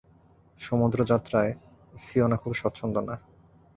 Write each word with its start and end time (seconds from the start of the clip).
সমুদ্রযাত্রায় 0.59 1.51
Fiona 1.97 2.37
খুব 2.37 2.53
স্বচ্ছন্দ 2.53 2.95
না। 2.99 3.15